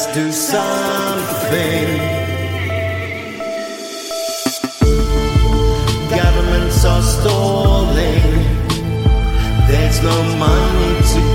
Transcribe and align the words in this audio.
let's 0.00 0.14
do 0.14 0.32
something. 0.32 1.88
Governments 6.08 6.84
are 6.84 7.02
stalling, 7.02 8.22
there's 9.68 10.02
no 10.02 10.22
money 10.38 10.94
to 11.12 11.29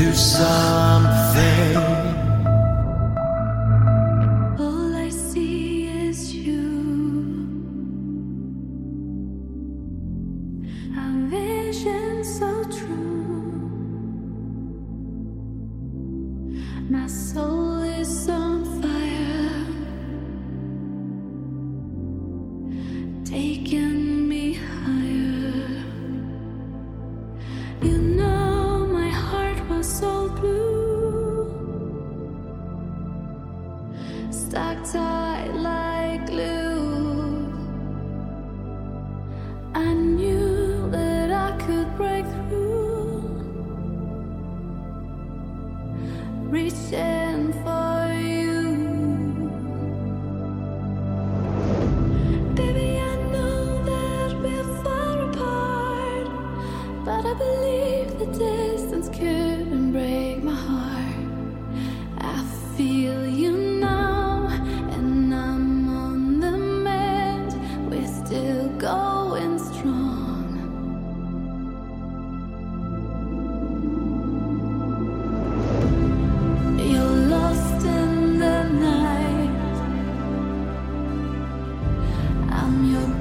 Do 0.00 0.14
sigh. 0.14 0.79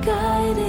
guided. 0.01 0.68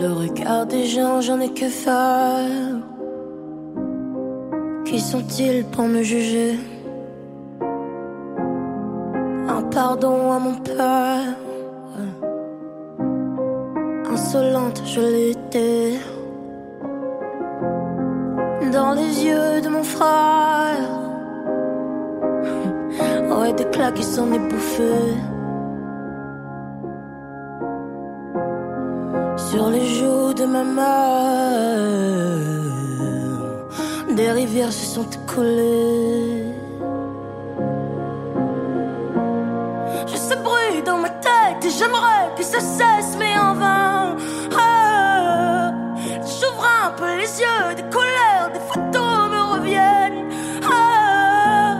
Le 0.00 0.12
regard 0.12 0.64
des 0.66 0.84
gens, 0.84 1.20
j'en 1.20 1.40
ai 1.40 1.48
que 1.48 1.66
faire. 1.66 2.76
Qui 4.84 5.00
sont-ils 5.00 5.64
pour 5.64 5.86
me 5.88 6.02
juger? 6.02 6.56
Un 9.48 9.62
pardon 9.72 10.30
à 10.30 10.38
mon 10.38 10.54
père. 10.54 11.34
Insolente, 14.12 14.80
je 14.86 15.00
l'étais. 15.00 15.94
Dans 18.72 18.92
les 18.92 19.24
yeux 19.26 19.60
de 19.60 19.68
mon 19.68 19.82
frère. 19.82 20.78
Ouais, 23.40 23.52
des 23.52 23.66
claques 23.66 23.94
qui 23.94 24.02
s'en 24.02 24.32
est 24.32 24.38
bouffé. 24.38 24.92
Sur 29.50 29.70
les 29.70 29.86
joues 29.94 30.34
de 30.34 30.44
ma 30.44 30.62
mère, 30.62 30.84
des 34.14 34.30
rivières 34.30 34.72
se 34.72 34.84
sont 34.94 35.08
écoulées. 35.08 36.52
Je 40.06 40.16
sais 40.16 40.36
bruit 40.36 40.82
dans 40.84 40.98
ma 40.98 41.08
tête 41.10 41.64
et 41.64 41.70
j'aimerais 41.70 42.28
que 42.36 42.42
ça 42.44 42.60
cesse, 42.60 43.16
mais 43.18 43.38
en 43.38 43.54
vain. 43.54 44.16
Ah, 44.58 45.72
J'ouvre 46.04 46.66
un 46.84 46.90
peu 46.90 47.10
les 47.16 47.40
yeux, 47.42 47.74
des 47.76 47.88
couleurs, 47.94 48.50
des 48.52 48.60
photos 48.70 49.30
me 49.34 49.40
reviennent. 49.54 50.24
Ah, 50.70 51.78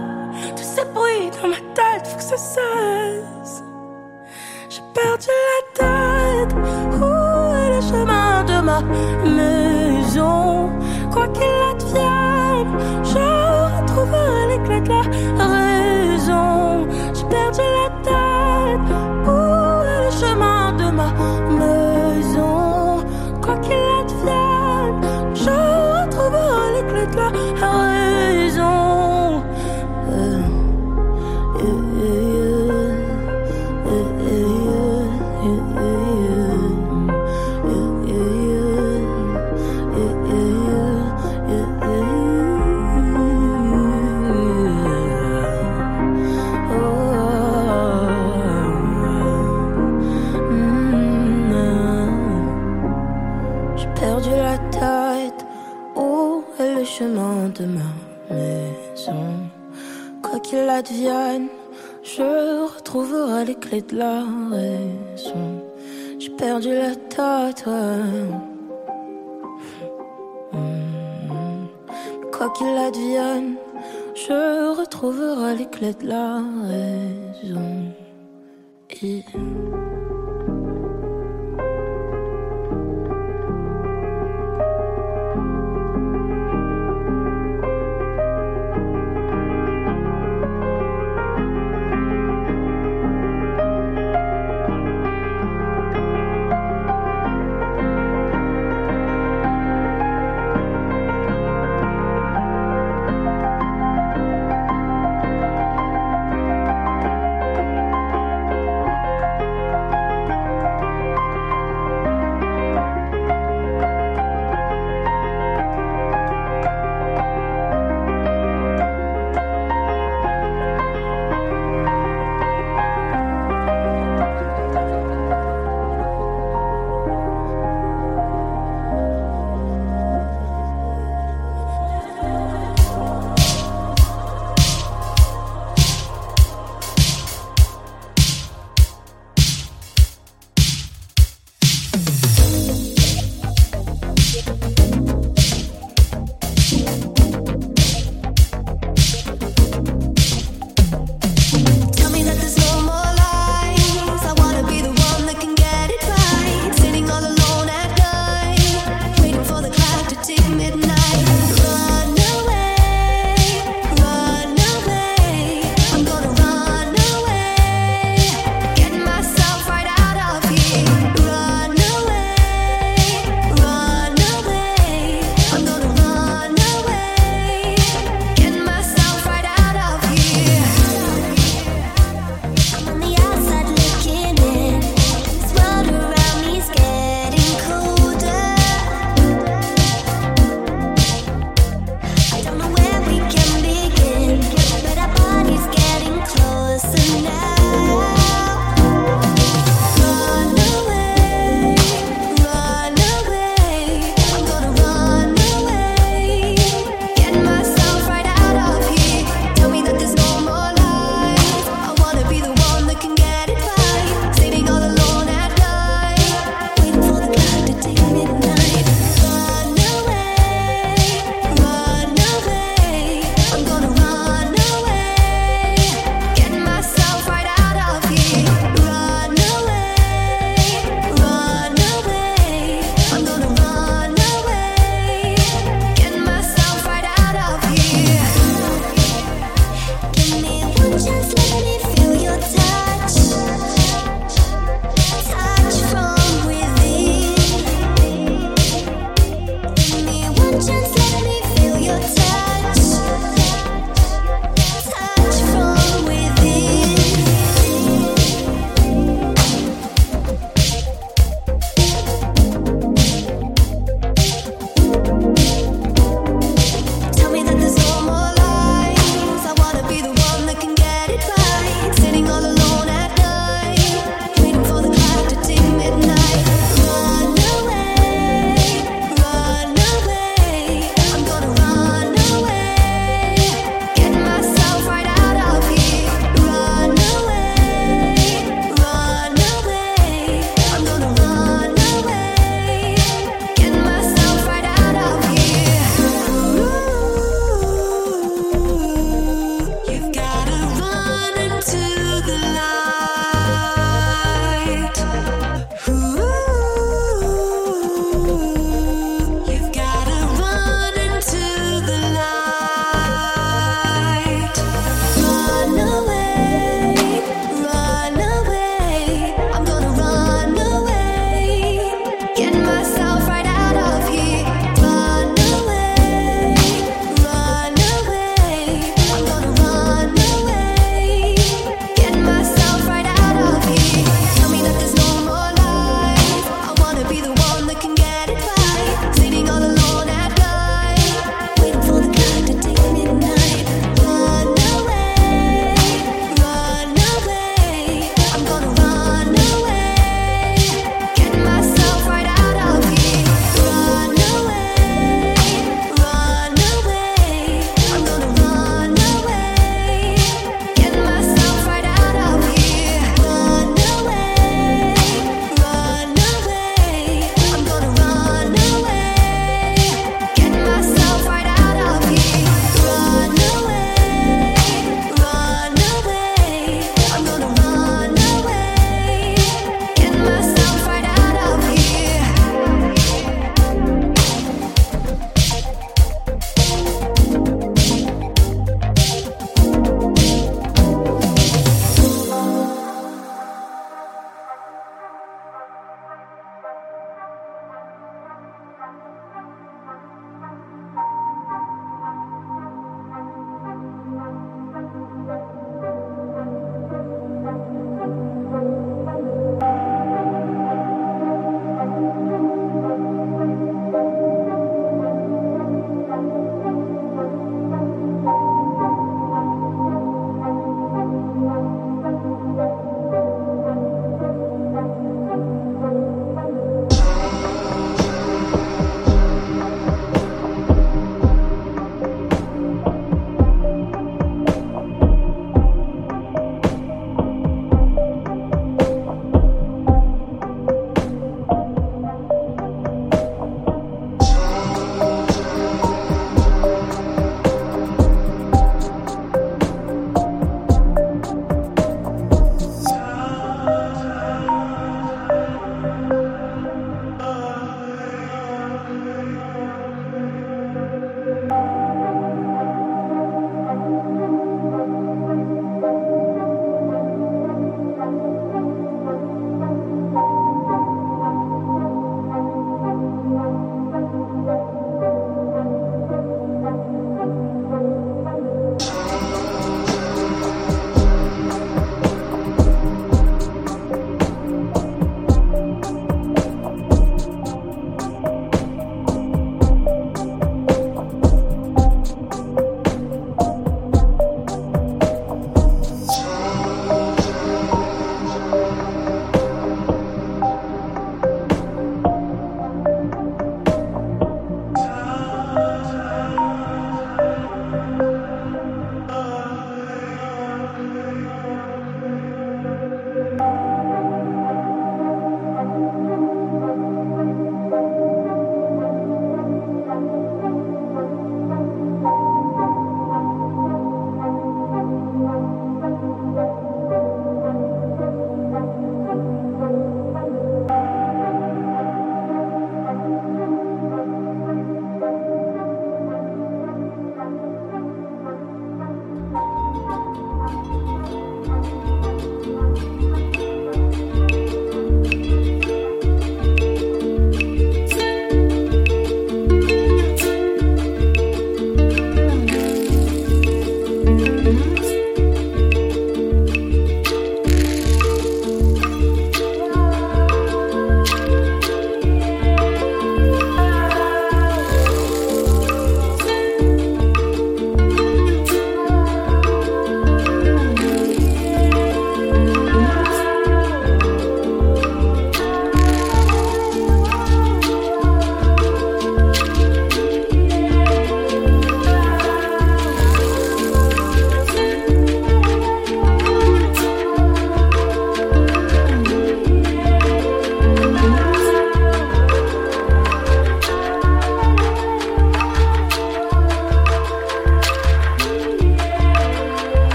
tous 0.56 0.64
ces 0.74 0.84
bruits 0.86 1.30
dans 1.42 1.48
ma 1.48 1.60
tête, 1.74 2.06
faut 2.06 2.16
que 2.16 2.22
ça 2.22 2.36
cesse. 2.38 3.62
J'ai 4.70 4.82
perdu 4.94 5.26
la 5.28 5.57
maison? 8.82 10.70
Quoi 11.12 11.28
qu'il 11.28 11.67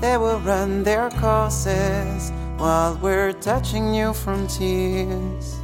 They 0.00 0.16
will 0.16 0.40
run 0.40 0.82
their 0.82 1.10
courses 1.10 2.32
while 2.56 2.98
we're 3.02 3.32
touching 3.34 3.90
new 3.90 4.14
frontiers. 4.14 5.60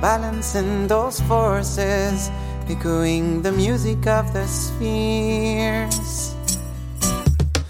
Balancing 0.00 0.88
those 0.88 1.20
forces, 1.20 2.30
echoing 2.68 3.42
the 3.42 3.52
music 3.52 4.06
of 4.06 4.32
the 4.32 4.46
spheres. 4.46 6.34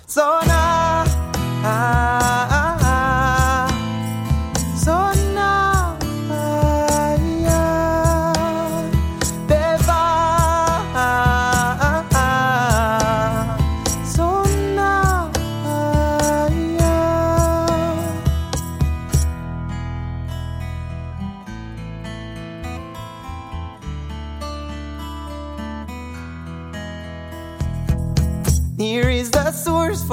So 0.06 0.40
now, 0.46 1.04
ah, 1.64 2.41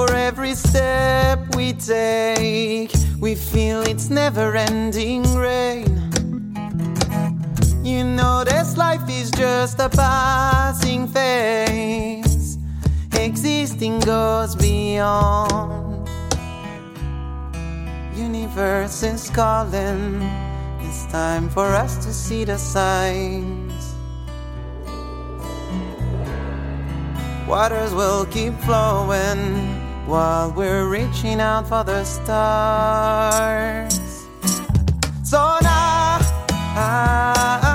for 0.00 0.14
every 0.14 0.54
step 0.54 1.38
we 1.54 1.74
take. 1.74 2.90
We 3.18 3.34
feel 3.34 3.82
its 3.82 4.08
never 4.08 4.56
ending 4.56 5.22
rain. 5.34 5.92
You 7.84 8.04
know, 8.04 8.42
this 8.44 8.78
life 8.78 9.06
is 9.10 9.30
just 9.30 9.78
a 9.78 9.90
passing 9.90 11.06
phase. 11.06 12.56
Existing 13.12 14.00
goes 14.00 14.56
beyond. 14.56 16.08
Universe 18.16 19.02
is 19.02 19.28
calling. 19.28 20.22
It's 20.80 21.04
time 21.12 21.50
for 21.50 21.66
us 21.66 22.02
to 22.06 22.10
see 22.14 22.44
the 22.44 22.56
signs. 22.56 23.84
Waters 27.46 27.92
will 27.92 28.24
keep 28.26 28.54
flowing 28.60 29.79
while 30.06 30.52
we're 30.52 30.88
reaching 30.88 31.40
out 31.40 31.68
for 31.68 31.84
the 31.84 32.04
stars. 32.04 33.94
So 35.22 35.58
now, 35.62 36.18
ah, 36.76 37.69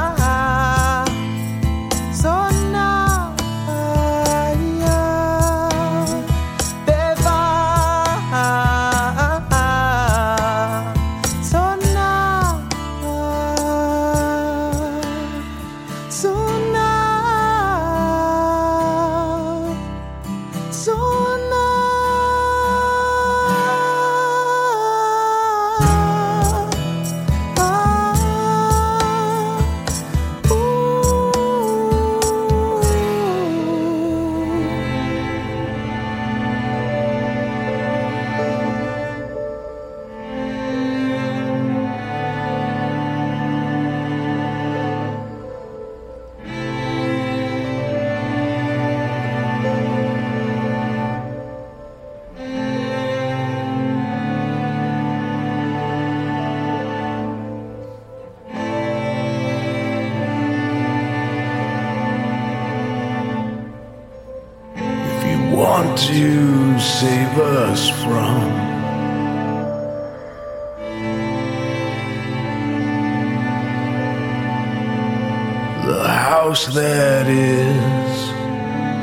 that 76.74 77.28
is 77.28 78.30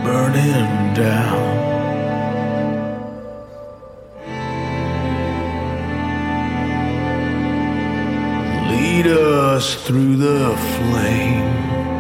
burning 0.05 0.95
down. 0.95 1.43
Lead 8.71 9.07
us 9.07 9.77
through 9.87 10.17
the 10.17 10.57
flame. 10.57 11.92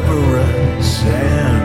Cerberus 0.00 1.04
and 1.04 1.59